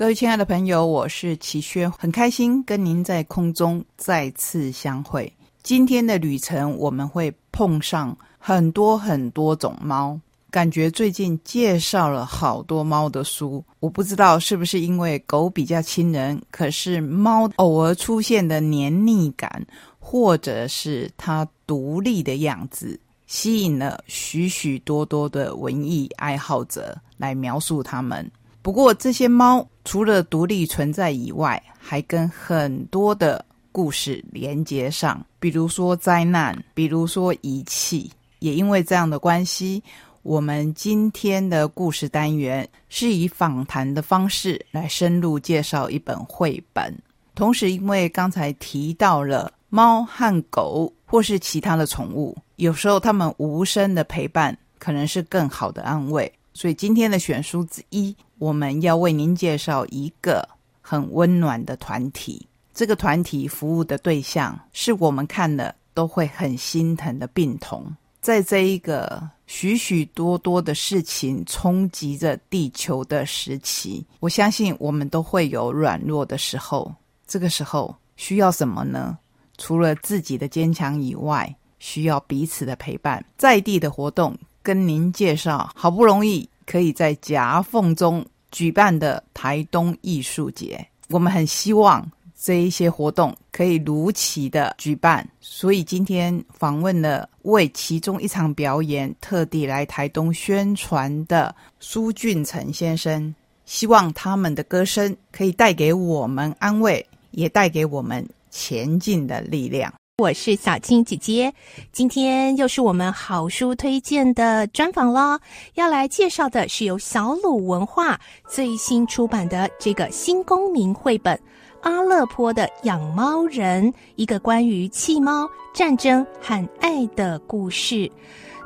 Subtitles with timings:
[0.00, 5.30] 各位亲爱的朋友，我是齐轩，很开心跟您在空中再次相会。
[5.62, 10.18] 今天的旅程我们会碰上很多很多种猫，
[10.50, 19.66] 感觉最近介绍了好多猫的书，我不知道是不是因为狗比较亲人，可是猫偶尔出现的黏腻感，
[19.98, 28.26] 或者是它独立的样子，吸引了许许多多的文艺爱好者来描述它们。
[28.62, 38.10] 不过，这些猫除了独立存在以外，还跟很多的故事连接上，比如说灾难，比如说遗弃。
[38.40, 39.82] 也因为这样的关系，
[40.22, 46.94] 我们今天的故事单元是以访谈的方式来深入介绍一本绘本。
[47.34, 56.30] 同时，因为刚才提到了猫和狗或是其他的宠物，有时候它们无声的陪伴可能是更好的安慰。
[56.52, 60.48] 所以今天的选书之一，我们要为您介绍一个
[60.80, 62.48] 很温暖的团体。
[62.72, 67.94] 这个团体服务的对象是我们看了都会很心疼的病童。
[68.22, 76.90] 在这一个许许多多的事情冲击着地球的时期，我相信我们都会有软弱的时候。
[77.26, 79.18] 这个时候需要什么呢？
[79.58, 83.22] 除了自己的坚强以外，需要彼此的陪伴。
[83.36, 84.34] 在地的活动。
[84.62, 103.34] 跟您介绍，好不容易可以在夹缝中举办的台东艺术节，我们很希望这一些活动可以如期的举办，所以今天访问了为其中一场表演特地来台东宣传的苏俊成先生，
[103.66, 109.92] 希望他们的歌声可以带给我们安慰，也带给我们前进的力量。
[110.20, 111.50] 我是小青姐姐，
[111.92, 115.40] 今天又是我们好书推荐的专访喽。
[115.76, 121.34] 要来介绍的是由小鲁文化最新出版的这个新公民绘本
[121.80, 128.12] 《阿勒颇的养猫人》，一个关于弃猫、战争和爱的故事。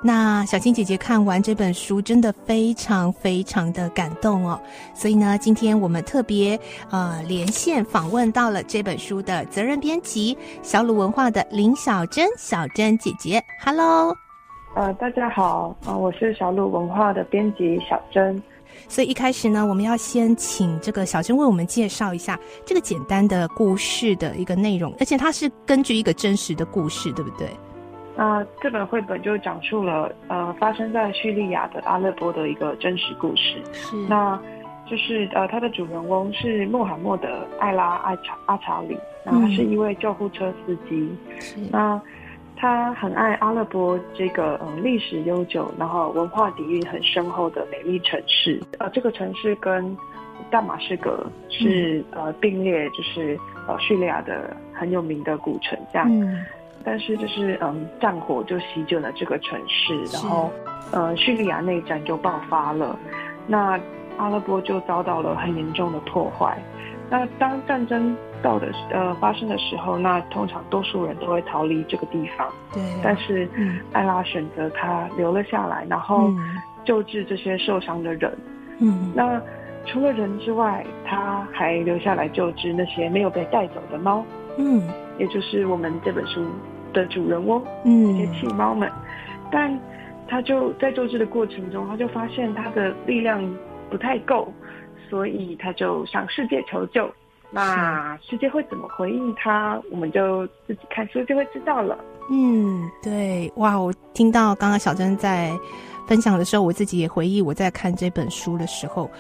[0.07, 4.61] 那小青姐姐看完这本书，真的非常非常的感动哦。
[4.95, 6.61] 所以呢，今天我们特别
[6.91, 13.43] 呃连线访问到了这本书的责任编辑小鲁文化的林小珍小珍姐姐。
[13.65, 14.15] Hello，
[14.77, 18.43] 呃，大家好，呃，我是小鲁文化的编辑小珍。
[18.87, 27.49] 所以一开始呢，我们要先请这个小珍为我们介绍一下这个简单的故事的一个内容，而且它是根据一个真实的故事，对不对？
[28.17, 33.61] 那这本绘本就讲述了呃发生在叙利亚的阿勒颇的一个真实故事。
[33.73, 34.41] 是，那
[34.89, 41.11] 就是呃它的主人翁是穆罕默德·艾拉·阿查阿查里，那他是一位救护车司机。
[41.41, 42.01] 是，那
[42.57, 48.63] 他很爱阿勒颇这个嗯历史悠久，然后文化底蕴很深厚的美丽城市。
[48.79, 49.97] 呃，这个城市跟
[50.51, 53.37] 大马士革是呃并列，就是
[53.67, 56.09] 呃叙利亚的很有名的古城这样。
[56.85, 60.51] 但是就是嗯，战火就席卷了这个城市，然后，
[60.93, 62.99] 呃，叙利亚内战就爆发了，
[63.47, 63.81] 那
[64.19, 66.57] 阿拉伯就遭到了很严重的破坏。
[67.11, 72.49] 那当战争到的呃发生的时候，那通常多数人都会逃离这个地方。
[72.73, 72.83] 对。
[73.03, 73.49] 但是
[73.93, 76.31] 艾拉选择他留了下来，然后
[76.85, 78.37] 救治这些受伤的人。
[78.79, 79.13] 嗯。
[79.15, 79.41] 那
[79.87, 84.25] 除了人之外，他还留下来救治那些没有被带走的猫。
[84.57, 84.83] 嗯。
[85.19, 86.45] 也就是我们这本书。
[86.95, 88.91] 的主人翁，嗯，这些弃猫们，
[89.53, 89.79] 但
[90.27, 93.39] 他就在救治的过程中，他就发现他的力量
[93.91, 94.51] 不太够，
[95.11, 97.07] 所以他就向世界求救。
[97.51, 99.79] 那世界会怎么回应他？
[99.91, 101.99] 我们就自己看书就会知道了。
[102.31, 105.53] 嗯，对，哇，我听到刚刚小珍在
[106.09, 109.11] 分享的时候，我自己也回忆我在看这本书的时候，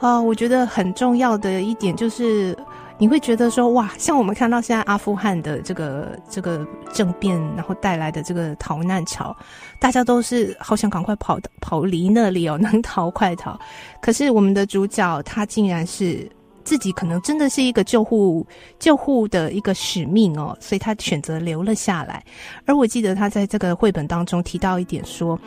[0.00, 2.56] 啊，我觉得很重要的一点就是。
[2.98, 9.36] 你会觉得说哇，像我们看到现在阿富汗的这个这个政变，然后带来的这个逃难潮，
[9.78, 13.58] 大家都是好想赶快跑跑离那里哦，能逃快逃。
[14.00, 16.26] 可是我们的主角他竟然是
[16.64, 18.46] 自己可能真的是一个救护
[18.78, 22.24] 救护的一个使命哦，所以他选择留了下来。
[22.64, 25.38] 而我记得他在这个绘本当中提到一点说，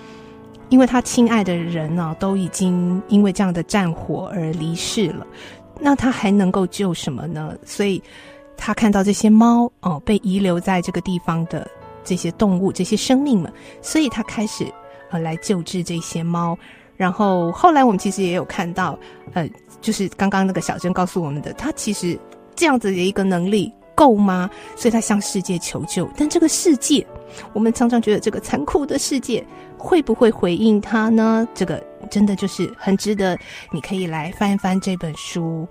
[0.70, 5.26] 因为他亲爱的人呢都已经因为这样的战火而离世了。
[5.80, 7.56] 那他还能够救什么呢？
[7.66, 8.02] 所以，
[8.58, 11.66] 他看到这些猫哦，被遗留在这个地方的
[12.04, 14.66] 这些动物、这些生命们，所以他开始
[15.10, 16.58] 呃来救治这些猫。
[16.98, 19.00] 然后后来我们其实也有看到，
[19.34, 19.50] 呃，
[19.80, 22.20] 就是刚刚那个小珍告诉我们的，他其实
[22.56, 24.50] 这样子的一个能力够吗？
[24.76, 26.10] 所以他向世界求救。
[26.18, 27.08] 但这个世界，
[27.54, 29.42] 我们常常觉得这个残酷的世界
[29.78, 31.48] 会不会回应他呢？
[31.56, 33.38] 这个真的就是很值得，
[33.72, 35.68] 你可以来翻一翻这本书，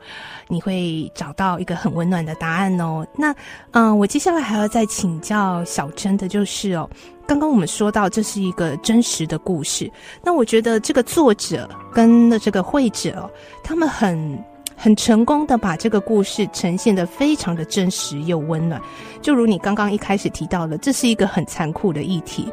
[0.48, 3.06] 你会找到一个很温暖的答案哦。
[3.16, 3.34] 那
[3.72, 6.88] 嗯，我接下来还要再请教小珍的就是哦，
[7.26, 9.90] 刚刚我们说到这是一个真实的故事，
[10.22, 13.30] 那我觉得这个作者跟的这个会者，
[13.62, 14.42] 他们很。
[14.78, 18.80] 很成功的把这个故事呈现的非常的真实又温暖，
[19.20, 22.48] 就如你刚刚一开始提到的，这是一个很残酷的议题。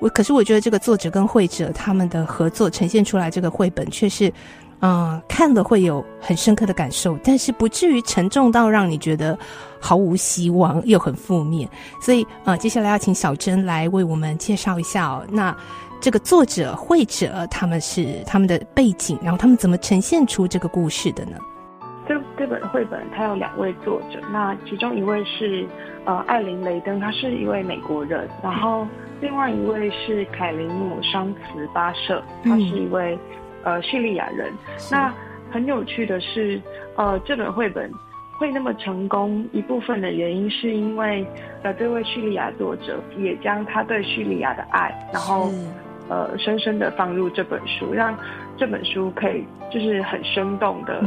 [0.00, 4.32] 我可是我觉得这个作者跟绘者他们的合作呈现出来这个绘本却是，
[4.80, 9.38] 嗯，看了会有很深刻的感受，但是不至于沉重到让你觉得
[9.80, 11.68] 毫无希望又很负面。
[12.02, 15.24] 所以啊，接下来要请小珍来为我们介绍一下哦。
[15.30, 15.56] 那
[16.00, 21.36] 这个作者、绘者他们是他们的背景，然后他们怎么呈现出这个故事的呢？
[22.48, 25.66] 本绘本它有两位作者，那其中一位是
[26.04, 28.86] 呃艾琳雷登，他是一位美国人，然后
[29.20, 33.18] 另外一位是凯琳姆桑茨巴舍，他是一位
[33.64, 34.52] 呃叙利亚人。
[34.90, 35.12] 那
[35.50, 36.60] 很有趣的是，
[36.96, 37.90] 呃这本绘本
[38.38, 41.26] 会那么成功，一部分的原因是因为
[41.62, 45.50] 呃这位叙利亚作者也将他对叙利亚的爱，然后
[46.08, 48.16] 呃深深的放入这本书，让。
[48.60, 51.00] 这本书可以就是很生动的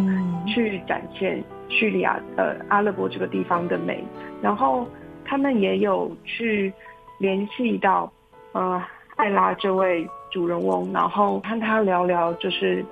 [0.48, 4.01] 去展现叙利亚呃阿勒伯这个地方的美，
[4.42, 4.88] 然后
[5.25, 6.71] 他们也有去
[7.19, 8.09] 联系到
[8.53, 8.81] 呃
[9.18, 12.86] 艾拉这位主人翁，然后和他聊聊就是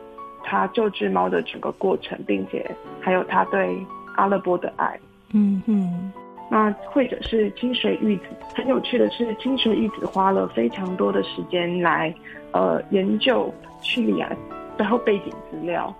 [0.43, 2.69] 他救治猫的整个过程，并且
[2.99, 3.77] 还有他对
[4.17, 4.99] 阿勒伯的爱。
[5.31, 6.11] 嗯嗯，
[6.49, 8.23] 那或者是清水玉子，
[8.55, 12.13] 很有趣的是清水玉子花了非常多的时间来
[12.51, 13.53] 呃研究。
[13.81, 14.29] 叙利亚
[14.77, 15.95] 背后背景资料，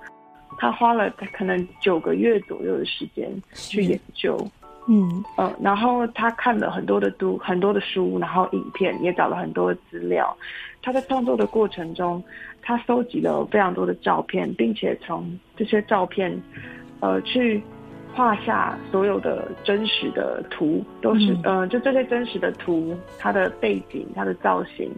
[0.58, 4.38] 他花了可能九个月左右的时间去研究，
[4.90, 10.36] 嗯呃，然后他看了很多的读很多的书，然后影片也找了很多的资料。
[10.82, 12.22] 他在创作的过程中，
[12.62, 16.38] 他收集了非常多的照片，并且从这些照片，
[17.00, 17.64] 呃，去
[18.14, 24.92] 画下所有的真实的图，都是呃，就这些真实的图，它的背景、它的造型、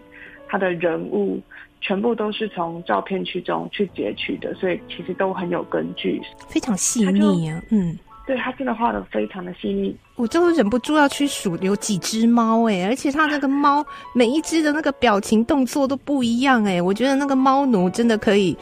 [0.47, 1.41] 它的人物。
[1.83, 7.59] 全部都是从照片区中去截取的，所以其实都很有根据，非常细腻啊。
[7.71, 7.97] 嗯，
[8.27, 18.55] 对他真的画的非常的细腻，我就忍不住要去数有几只猫哎，而且他那个猫每一只的那个表情动作都不一样哎，我觉得那个猫奴真的可以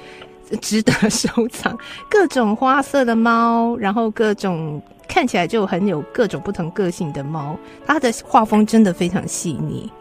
[0.57, 1.77] 值得收藏，
[2.09, 9.91] 各种花色的猫，然后各种看起来就很有各种不同个性的猫，它的画风真的非常细腻。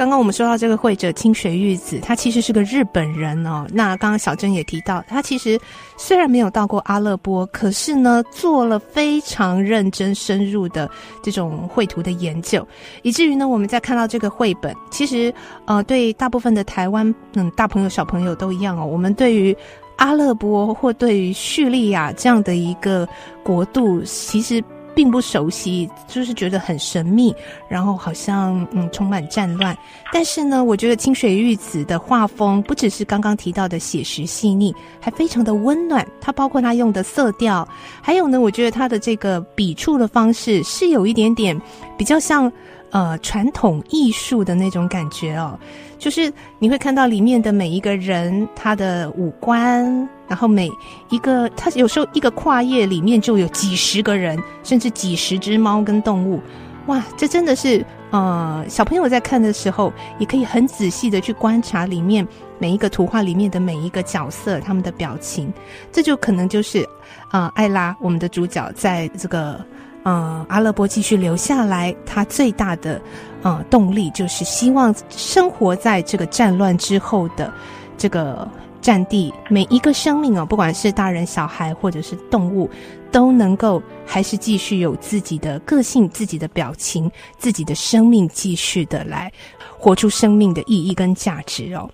[0.00, 3.66] 刚刚我们说到这个绘者清水玉子，他其实是个日本人哦。
[3.70, 5.60] 那刚刚小珍也提到，他其实
[5.98, 10.90] 虽然没有到过阿勒波，可是呢，做了非常认真深入的
[11.22, 12.66] 这种绘图的研究，
[13.02, 15.30] 以至于呢，我们在看到这个绘本，其实
[15.66, 19.54] 呃，对大部分的台湾嗯大朋友小朋友都一样哦，我们对于
[19.96, 23.06] 阿勒波或对于叙利亚这样的一个
[23.44, 24.64] 国度，其实。
[25.00, 27.34] 并不熟悉，就是觉得很神秘，
[27.70, 29.74] 然后好像嗯充满战乱。
[30.12, 36.06] 但是呢，我觉得清水玉子的画风不只是刚刚提到的写实细腻，还非常的温暖。
[36.20, 37.66] 它包括它用的色调，
[38.02, 41.58] 还有呢，我觉得它的这个笔触的方式是有一点点
[41.96, 42.52] 比较像
[42.90, 45.58] 呃传统艺术的那种感觉哦。
[45.98, 49.84] 就是你会看到里面的每一个人，他的五官，
[50.26, 50.70] 然后每
[51.10, 56.40] 一个他有时候一个跨页里面就有几十个人，甚至几十只猫跟动物，
[56.86, 62.26] 哇，这真的是呃小朋友在看的时候，也可以很仔细的去观察里面
[62.58, 65.52] 每一个图画里面的每一个角色他们的表情，
[65.92, 66.82] 这就可能就是
[67.28, 69.62] 啊艾拉我们的主角在这个。
[70.04, 73.00] 嗯，阿勒波继续留下来，他最大的
[73.42, 77.52] 呃动力就是希望生活在这个战乱之后的
[77.98, 78.48] 这个
[78.80, 82.68] 战地，每一个生命哦，不管是大人、小孩或者是动物，
[83.12, 89.30] 都能够还是继续有自己的个性、自己的表情、自己的生命，继续的来
[89.78, 91.90] 活出生命的意义跟价值哦。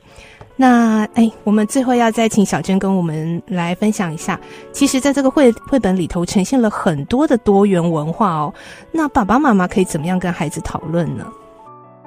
[0.58, 4.40] 那哎，我们最后要再请小娟跟我们来分享一下。
[4.72, 8.54] 其实，在这个绘绘本里头，呈现了很多的多元文化哦。
[8.90, 11.30] 那爸爸妈妈可以怎么样跟孩子讨论呢？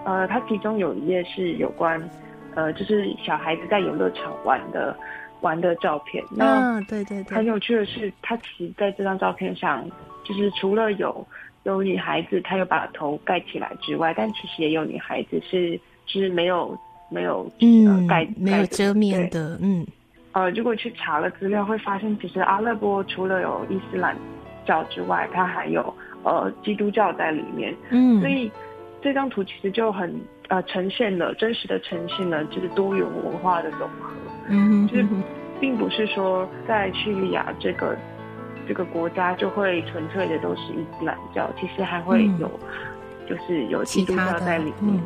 [0.04, 2.02] 呃，它其中有一页是有关，
[2.56, 4.98] 呃，就是小孩子在游乐场玩的
[5.42, 6.24] 玩的照片。
[6.32, 9.88] 那对对对，很有趣的是，他其实在这张照片上，
[10.24, 11.24] 就是除了有
[11.66, 16.76] 有女孩子，她有把头盖起来之外，但其实也有女孩子是是没有。
[17.10, 19.86] 没有嗯盖没有遮面的嗯。
[20.32, 24.16] 呃如果去查了资料会发现其实阿勒波除了有伊斯兰
[24.66, 27.76] 教之外它还有呃基督教在里面。
[27.90, 28.20] 嗯。
[28.22, 28.52] 所以
[29.02, 30.14] 这张图其实就很
[30.50, 34.12] 呃呈现了真实的呈现了就是多元文化的融合。
[34.50, 35.06] 嗯，就是
[35.60, 37.98] 并不是说在叙利亚这个
[38.68, 42.50] 这个国家就会纯粹的都是伊斯兰教，其实还会有
[43.28, 45.00] 就是有基督教在里面。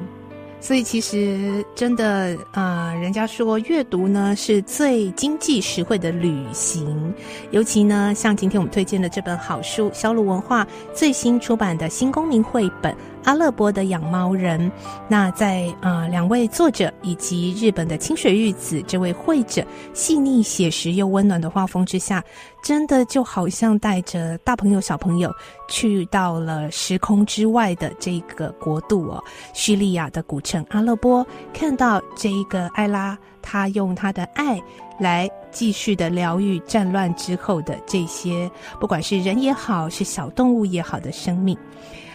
[0.64, 7.14] 所以其实真的啊，人家说阅读呢是最经济实惠的旅行，
[7.52, 10.66] 尤其呢像今天我们推荐的这本好书，小鲁文化
[10.96, 12.96] 最新出版的新公民绘本。
[13.24, 14.72] 阿勒波的养猫人，
[15.08, 22.24] 那在啊两位作者以及日本的清水玉子这位绘者细腻写实又温暖的画风之下，
[22.64, 25.32] 真的就好像带着大朋友小朋友
[25.68, 34.62] 去到了时空之外的这个国度哦，叙利亚的古城阿勒波，看到这一个艾拉，他用他的爱
[35.00, 38.50] 来继续的疗愈战乱之后的这些，
[38.80, 41.58] 不管是人也好，是小动物也好的生命。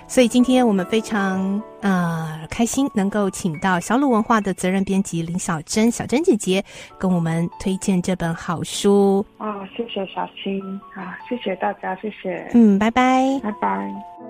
[0.08, 6.64] 所以今天我们非常呃开心，能够请到小鲁文化的责任编辑林小珍，小珍姐姐
[6.98, 9.24] 跟我们推荐这本好书。
[9.36, 12.50] 啊，谢谢小青啊，谢谢大家，谢谢。
[12.54, 14.27] 嗯，拜拜，拜拜。